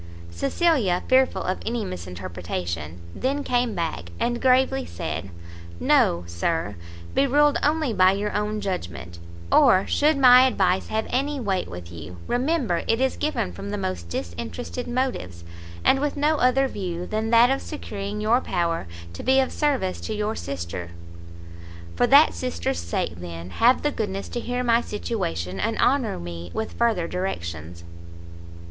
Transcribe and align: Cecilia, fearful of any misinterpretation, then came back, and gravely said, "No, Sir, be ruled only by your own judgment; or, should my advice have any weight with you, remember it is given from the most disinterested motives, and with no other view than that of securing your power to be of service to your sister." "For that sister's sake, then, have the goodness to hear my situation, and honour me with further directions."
Cecilia, 0.31 1.03
fearful 1.07 1.43
of 1.43 1.59
any 1.63 1.85
misinterpretation, 1.85 3.01
then 3.13 3.43
came 3.43 3.75
back, 3.75 4.09
and 4.19 4.41
gravely 4.41 4.83
said, 4.83 5.29
"No, 5.79 6.23
Sir, 6.25 6.75
be 7.13 7.27
ruled 7.27 7.59
only 7.61 7.93
by 7.93 8.13
your 8.13 8.33
own 8.35 8.61
judgment; 8.61 9.19
or, 9.51 9.85
should 9.85 10.17
my 10.17 10.47
advice 10.47 10.87
have 10.87 11.05
any 11.11 11.39
weight 11.39 11.67
with 11.67 11.91
you, 11.91 12.17
remember 12.25 12.81
it 12.87 12.99
is 12.99 13.15
given 13.15 13.51
from 13.51 13.69
the 13.69 13.77
most 13.77 14.09
disinterested 14.09 14.87
motives, 14.87 15.43
and 15.85 15.99
with 16.01 16.17
no 16.17 16.37
other 16.37 16.67
view 16.67 17.05
than 17.05 17.29
that 17.29 17.51
of 17.51 17.61
securing 17.61 18.19
your 18.19 18.41
power 18.41 18.87
to 19.13 19.21
be 19.21 19.39
of 19.39 19.51
service 19.51 20.01
to 20.01 20.15
your 20.15 20.35
sister." 20.35 20.89
"For 21.95 22.07
that 22.07 22.33
sister's 22.33 22.79
sake, 22.79 23.17
then, 23.17 23.51
have 23.51 23.83
the 23.83 23.91
goodness 23.91 24.29
to 24.29 24.39
hear 24.39 24.63
my 24.63 24.81
situation, 24.81 25.59
and 25.59 25.77
honour 25.77 26.17
me 26.17 26.49
with 26.55 26.73
further 26.73 27.07
directions." 27.07 27.83